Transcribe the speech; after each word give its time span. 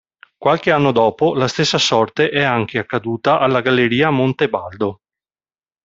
Qualche 0.35 0.71
anno 0.71 0.91
dopo, 0.91 1.35
la 1.35 1.47
stessa 1.47 1.77
sorte 1.77 2.31
è 2.31 2.41
anche 2.41 2.79
accaduta 2.79 3.37
alla 3.37 3.61
galleria 3.61 4.09
Monte 4.09 4.49
Baldo. 4.49 5.01